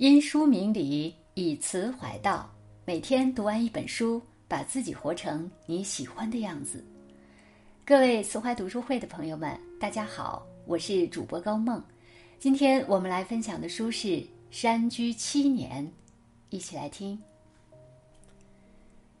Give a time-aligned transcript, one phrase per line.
[0.00, 2.50] 因书明理，以词怀道。
[2.86, 6.82] 每天读完一本书，把自己活成你喜欢的样子。
[7.84, 11.84] 各位词怀读书会的朋友们，大家好，我是主播高梦。
[12.38, 14.08] 今天我们来分享的书是
[14.50, 15.86] 《山居七年》，
[16.48, 17.20] 一起来听。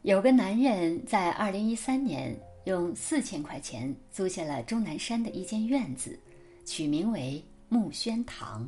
[0.00, 2.34] 有个男人在二零一三年
[2.64, 6.18] 用四千块钱租下了终南山的一间院子，
[6.64, 8.66] 取名为木轩堂。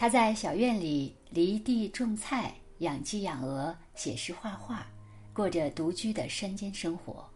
[0.00, 4.86] 他在小院里犁地种菜、养鸡养鹅、写诗画画，
[5.30, 7.28] 过着独居的山间生活。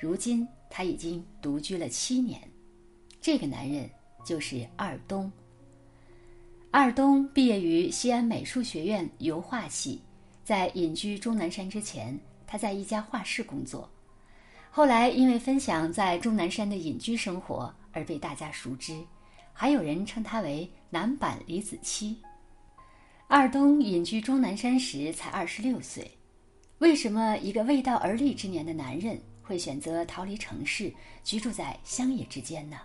[0.00, 2.40] 如今他已经独居了七年。
[3.20, 3.90] 这个男人
[4.24, 5.28] 就是二东。
[6.70, 10.00] 二东毕业于西安美术学院油画系，
[10.44, 13.90] 在隐居终南山之前，他在一家画室工作。
[14.70, 18.96] 后来因为分享在终南山的隐居生活而被大家熟知。
[19.58, 22.14] 还有人称他为南版李子柒。
[23.26, 26.10] 二东隐居终南山时才二十六岁，
[26.78, 30.92] 为什么一个未到而立之年的男人会选择逃离城市，
[31.24, 32.76] 居住在乡野之间呢？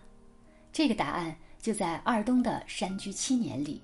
[0.72, 3.82] 这个答案就在二东的山居七年里。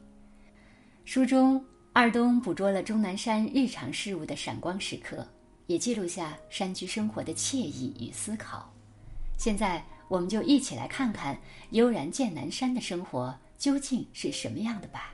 [1.04, 5.28] 书中，二东捕捉了终南山日常事物的闪光时刻，
[5.66, 8.74] 也记录下山居生活的惬意与思考。
[9.38, 9.84] 现在。
[10.08, 11.38] 我们就一起来看看
[11.72, 15.14] 悠然见南山的生活究竟是什么样的吧。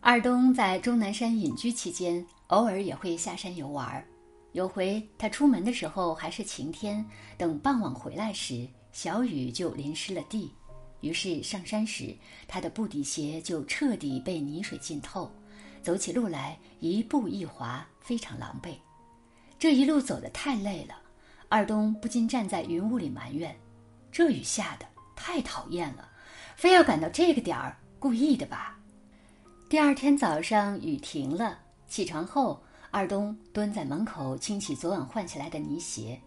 [0.00, 4.04] 二东在终南山隐居期间，偶尔也会下山游玩。
[4.52, 7.04] 有回他出门的时候还是晴天，
[7.36, 10.52] 等傍晚回来时，小雨就淋湿了地。
[11.00, 15.30] 于是上山时，他的布底鞋就彻底被泥水浸透，
[15.82, 18.74] 走起路来一步一滑，非常狼狈。
[19.58, 20.94] 这一路走得太累了，
[21.48, 23.54] 二东不禁站在云雾里埋怨。
[24.18, 26.08] 这雨下的太讨厌了，
[26.56, 28.76] 非要赶到这个点儿，故意的吧？
[29.68, 36.20] 第二天早上雨停了，起床后，二东蹲在门口清洗昨晚换下来的泥鞋，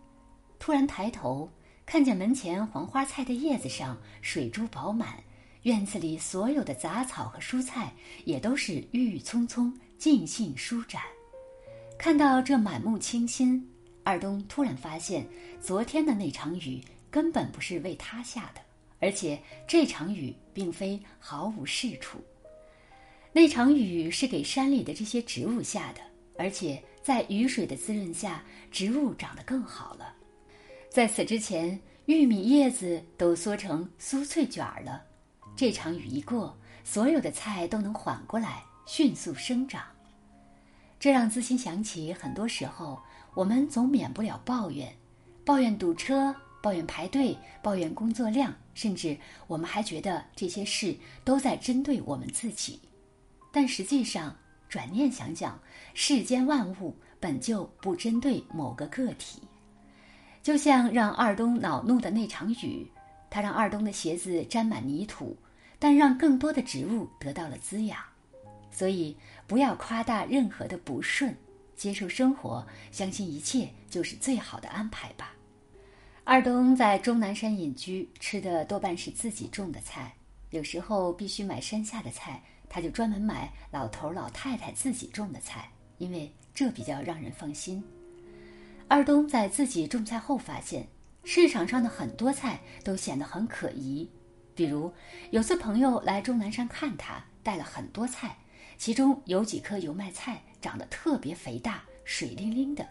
[0.57, 1.51] 突然抬头
[1.85, 5.21] 看见门前黄花菜的叶子上水珠饱满，
[5.63, 7.91] 院子里所有的杂草和蔬菜
[8.23, 11.01] 也都是郁郁葱葱、尽兴舒展。
[11.97, 13.69] 看到这满目清新，
[14.05, 15.27] 二东突然发现
[15.59, 16.81] 昨天的那场雨。
[17.11, 18.61] 根本不是为他下的，
[18.99, 22.19] 而且这场雨并非毫无是处。
[23.33, 26.01] 那场雨是给山里的这些植物下的，
[26.37, 30.15] 而且在雨水的滋润下，植物长得更好了。
[30.89, 35.03] 在此之前，玉米叶子都缩成酥脆卷儿了。
[35.55, 39.83] 这场雨一过，所有的菜都能缓过来，迅速生长。
[40.99, 43.01] 这让自心想起，很多时候
[43.33, 44.93] 我们总免不了抱怨，
[45.45, 46.35] 抱怨堵车。
[46.61, 49.17] 抱怨排队，抱怨工作量，甚至
[49.47, 52.79] 我们还觉得这些事都在针对我们自己。
[53.51, 54.35] 但实际上，
[54.69, 55.59] 转念想想，
[55.93, 59.41] 世间万物本就不针对某个个体。
[60.41, 62.89] 就像让二东恼怒的那场雨，
[63.29, 65.37] 它让二东的鞋子沾满泥土，
[65.77, 67.99] 但让更多的植物得到了滋养。
[68.71, 71.35] 所以，不要夸大任何的不顺，
[71.75, 75.33] 接受生活，相信一切就是最好的安排吧。
[76.23, 80.13] 二东在终南山隐居，吃的多半是自己种的菜，
[80.51, 87.83] 有时候必须买山下的菜，他就专门买老头老太太自己种的菜，因为这比较让人放心。
[88.87, 90.87] 二东在自己种菜后发现，
[91.23, 94.07] 市场上的很多菜都显得很可疑，
[94.53, 94.93] 比如
[95.31, 98.37] 有次朋友来终南山看他，带了很多菜，
[98.77, 102.87] 其中有几颗油麦菜长得特别肥大，水灵灵的，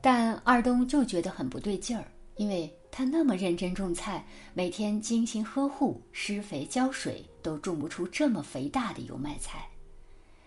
[0.00, 2.04] 但二东就觉得很不对劲儿。
[2.40, 4.24] 因为他那么认真种菜，
[4.54, 9.68] 每天精心呵护、施肥浇水，都种不出这么肥大的油麦菜。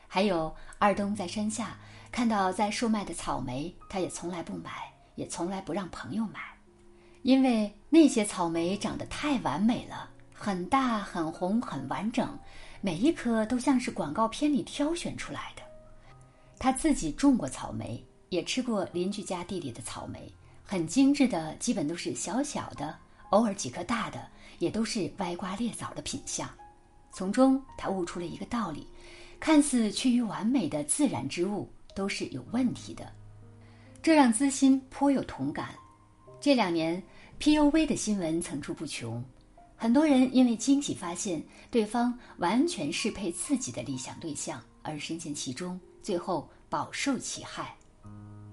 [0.07, 1.77] 还有二东在山下
[2.11, 6.39] 看到在售卖的草莓，他也从来不买，也从来不让朋友买，
[7.21, 12.27] 因为那些草莓长得太完美了，很大、很红、很完整，
[12.81, 15.61] 每一颗都像是广告片里挑选出来的。
[16.57, 20.33] 他自己种过草莓，也吃过邻居家地里的草莓。
[20.73, 22.97] 很精致的，基本都是小小的，
[23.29, 24.27] 偶尔几颗大的，
[24.57, 26.49] 也都是歪瓜裂枣的品相。
[27.11, 28.87] 从中，他悟出了一个道理：
[29.39, 33.07] 看似趋于完美的自然之物，都是有问题的。
[34.01, 35.75] 这让资心颇有同感。
[36.41, 36.99] 这两年
[37.39, 39.23] ，PUV 的新闻层出不穷，
[39.75, 47.75] 很多人因为惊喜发现对方完全适配自己的理想对象而深陷其中，最后饱受其害。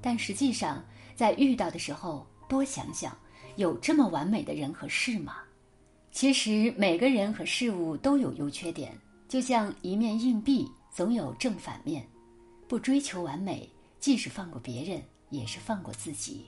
[0.03, 0.85] 但实际上，
[1.15, 3.17] 在遇到的时候，多想想，
[3.57, 5.37] 有这么完美的人和事吗？
[6.11, 8.99] 其实每个人和事物都有优缺点，
[9.29, 12.05] 就像一面硬币，总有正反面，
[12.67, 13.71] 不追求完美，
[14.01, 16.47] 既是放过别人，也是放过自己。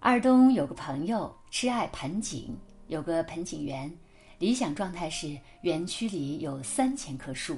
[0.00, 2.54] 二东有个朋友痴爱盆景，
[2.88, 3.90] 有个盆景园，
[4.38, 7.56] 理想状态是园区里有三千棵树，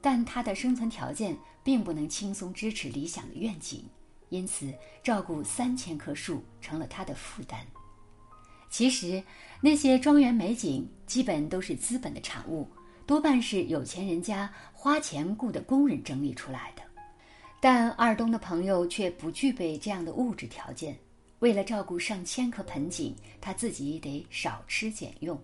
[0.00, 3.84] 但他的生存条件并不能轻松支持理想的愿景，
[4.28, 4.72] 因此
[5.02, 7.60] 照顾三千棵树成了他的负担。
[8.70, 9.22] 其实，
[9.60, 12.68] 那些庄园美景基本都是资本的产物，
[13.06, 16.82] 多半是有钱人家花钱雇的工人整理出来的。
[17.60, 20.96] 但二东的朋友却不具备这样的物质条件，
[21.38, 25.36] 为了照顾上千棵盆景，他自己得少吃俭用。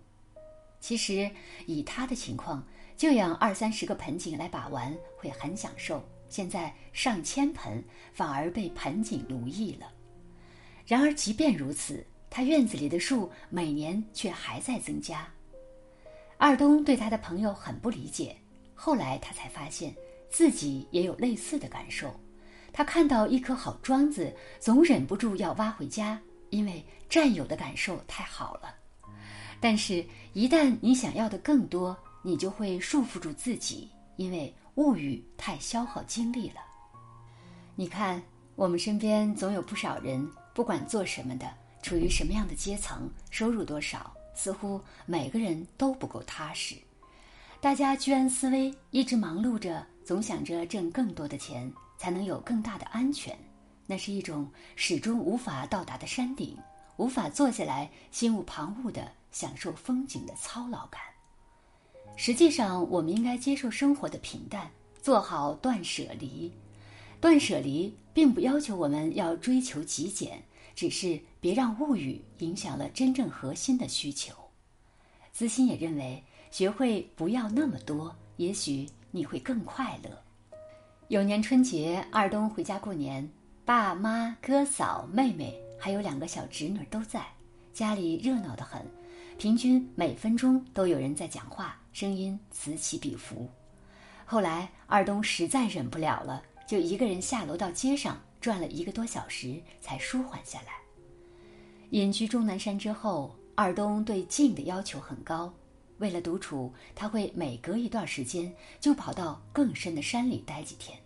[0.78, 1.28] 其实，
[1.66, 2.62] 以他的情况，
[2.94, 6.06] 就养二三十个盆景来把玩会很享受。
[6.34, 7.80] 现在上千盆，
[8.12, 9.86] 反而被盆景奴役了。
[10.84, 12.04] 然而，即便如此。
[12.28, 15.24] 他院子里的树每年却还在增加。
[16.36, 18.36] 二东对他的朋友很不理解，
[18.74, 19.94] 后来他才发现
[20.28, 22.12] 自己也有类似的感受。
[22.72, 26.20] 他看到一棵好庄子，总忍不住要挖回家，
[26.50, 28.74] 因为占有的感受太好了。
[29.60, 36.60] 但是，一旦你想要的更多，你就会束缚住自己，因为物欲太消耗精力了。
[37.74, 38.22] 你看，
[38.56, 41.52] 我们身边总有不少人，不管做什么的。
[41.82, 46.76] 处于什么样的阶层，收入多少，似乎每个人都不够踏实。
[47.60, 53.36] 大家居安思危，一直忙碌着，总想着挣更多的钱，才能有更大的安全。
[53.86, 56.56] 那是一种始终无法到达的山顶，
[56.96, 61.02] 无法坐下来心无旁骛地享受风景的操劳感。
[62.16, 64.70] 实际上，我们应该接受生活的平淡，
[65.02, 66.52] 做好断舍离。
[67.20, 70.42] 断舍离并不要求我们要追求极简。
[70.74, 74.34] 只是别让物欲影响了真正核心的需求。
[75.30, 76.20] 资欣也认为，
[76.50, 80.10] 学会不要那么多，也许你会更快乐。
[81.06, 83.30] 有年春节，二东回家过年，
[83.64, 87.24] 爸妈、哥嫂、妹妹还有两个小侄女都在，
[87.72, 88.84] 家里热闹得很，
[89.38, 93.48] 平均每分钟都有人在讲话，声音此起彼伏。
[94.26, 98.20] 后来二东实在忍不了了，就一个人下楼到街上。
[98.44, 100.74] 转了一个多小时才舒缓下来。
[101.92, 105.50] 隐居终南山之后，二东对静的要求很高。
[105.96, 110.98] 为了独处，他会每隔一段时间就跑到更深的山里待几天。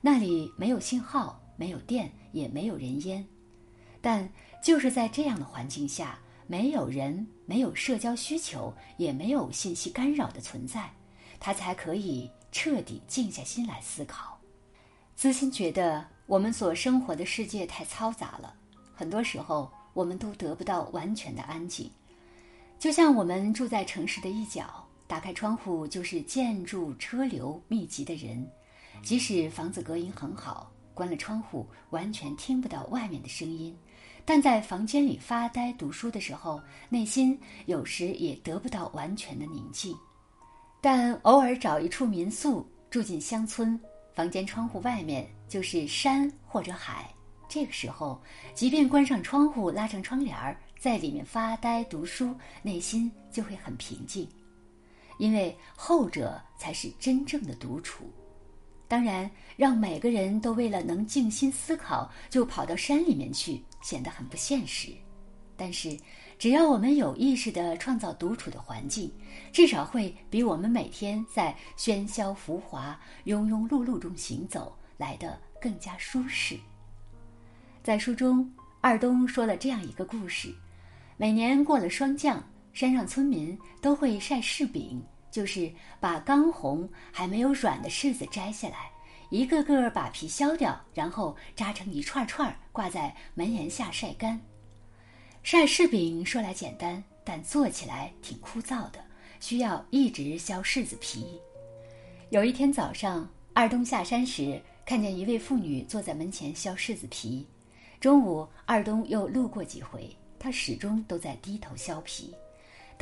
[0.00, 3.24] 那里没有信号，没有电，也没有人烟。
[4.00, 4.28] 但
[4.60, 10.90] 就是在这样的环境下，没有人，没有社交需求，也没有信息干扰的存在，
[11.38, 14.38] 他才可以彻底静下心来思考。
[15.14, 16.06] 资欣觉得。
[16.26, 18.54] 我们所生活的世界太嘈杂了，
[18.94, 21.90] 很多时候我们都得不到完全的安静。
[22.78, 28.48] 就像我们住在城市的一角，打开窗户就是建筑、车流密集的人。
[29.02, 33.76] 即使房子隔音很好，关了窗户完全听不到外面的声音，
[34.24, 39.96] 但在房间里发呆读书的时候，内心有时也得不到完全的宁静。
[40.80, 43.78] 但偶尔找一处民宿，住进乡村。
[44.14, 47.12] 房间窗户外面就是山或者海，
[47.48, 48.20] 这个时候，
[48.54, 54.28] 即便关上窗户、拉上窗帘儿，在里面发呆读书，内心就会很平静，
[55.18, 58.12] 因为后者才是真正的独处。
[58.92, 64.92] 当然，让每个人都为了能静心思考就跑到山里面去，显得很不现实。
[65.56, 65.98] 但是，
[66.38, 69.10] 只要我们有意识地创造独处的环境，
[69.50, 76.60] 至少会比我们每天在喧嚣浮华、庸庸碌碌中行走来得更加舒适。
[77.82, 78.46] 在书中，
[78.82, 80.54] 二东说了这样一个故事：
[81.16, 82.44] 每年过了霜降，
[82.74, 88.92] 山上村民都会晒柿饼，就是把刚红还没有软的柿子摘下来，
[89.30, 94.38] 一个个把皮削掉，然后扎成一串串，挂在门檐下晒干。
[95.42, 99.02] 晒柿饼说来简单，但做起来挺枯燥的，
[99.40, 101.40] 需要一直削柿子皮。
[102.28, 107.46] 有一天早上，二东下山时，看见一位妇女坐在门前削柿子皮。
[107.98, 112.34] 中午，二东又路过几回，她始终都在低头削皮。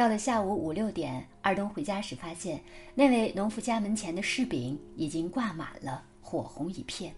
[0.00, 2.58] 到了下午五六点，二东回家时发现，
[2.94, 7.14] 那位农夫家门前的柿饼已经挂满了，火红一片。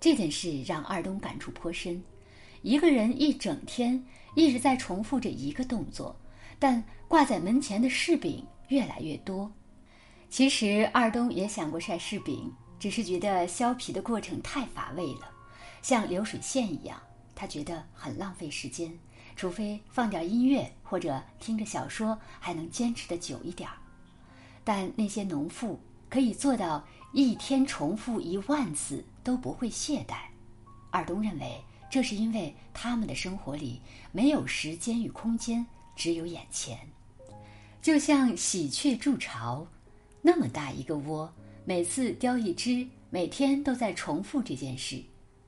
[0.00, 2.02] 这件事让二东感触颇深。
[2.62, 4.02] 一个人一整天
[4.34, 6.16] 一直在重复着一个动作，
[6.58, 9.52] 但挂在门前的柿饼越来越多。
[10.30, 15.30] 其实二东也想过晒柿饼，只是觉得削皮的过程太乏味了，
[15.82, 16.98] 像流水线一样，
[17.34, 18.90] 他觉得很浪费时间。
[19.40, 23.74] 除非放点音乐或者听着小说，还能坚持的久一点儿。
[24.62, 25.80] 但那些农妇
[26.10, 30.16] 可以做到一天重复一万次都不会懈怠。
[30.90, 33.80] 尔东认为，这是因为他们的生活里
[34.12, 35.64] 没有时间与空间，
[35.96, 36.78] 只有眼前。
[37.80, 39.66] 就像喜鹊筑巢，
[40.20, 41.32] 那么大一个窝，
[41.64, 45.02] 每次叼一只，每天都在重复这件事。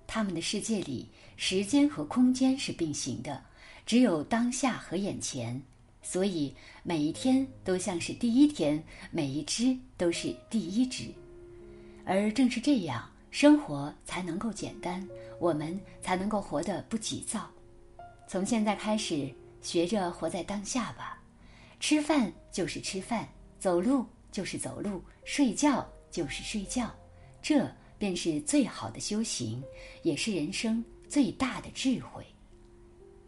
[0.06, 3.44] 他们的世界里，时间和空间是并行的，
[3.84, 5.60] 只有当下和眼前。
[6.04, 11.04] 所以每一天都像是第一天，每一只都是第一只。
[12.04, 15.08] 而正是这样，生活才能够简单，
[15.38, 17.48] 我们才能够活得不急躁。
[18.26, 21.22] 从现在开始，学着活在当下吧。
[21.78, 23.28] 吃饭就是吃饭，
[23.60, 26.92] 走路就是走路，睡觉就是睡觉，
[27.40, 29.62] 这便是最好的修行，
[30.02, 32.26] 也是人生最大的智慧。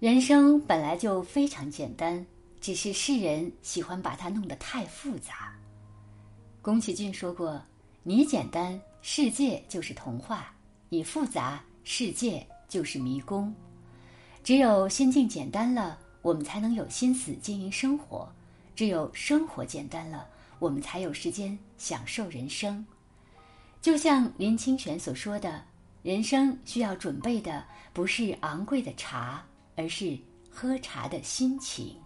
[0.00, 2.24] 人生本来就非常简单，
[2.60, 5.54] 只是世人喜欢把它弄得太复杂。
[6.60, 7.62] 宫崎骏说过
[8.02, 10.38] ：“你简单，世界就是童话；
[10.88, 13.54] 你复杂，世界就是迷宫。
[14.42, 18.28] 只有心境简单了，我们才能有心思经营生活。”
[18.76, 20.26] 只有生活简单了，
[20.58, 22.84] 我们才有时间享受人生。
[23.80, 25.62] 就像林清玄所说的
[26.02, 30.18] ：“人生需要准备的不是昂贵的茶，而是
[30.50, 31.96] 喝茶的心情。”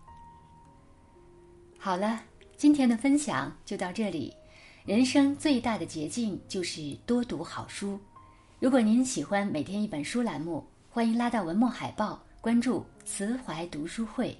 [1.79, 2.23] 好了，
[2.57, 4.35] 今天的分享就到这里。
[4.85, 8.01] 人生最大的捷径就是多读好书。
[8.59, 14.37] 如果您喜欢每天一本书栏目，欢迎拉到文末海报，关注慈怀读书会。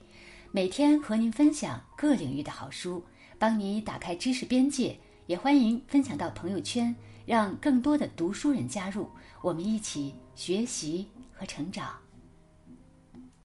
[0.51, 3.05] 每天和您分享各领域的好书，
[3.39, 9.09] 帮你打开知识边界，也欢迎分享到朋友圈，让更多的读书人加入，
[9.43, 11.95] 我们一起学习和成长。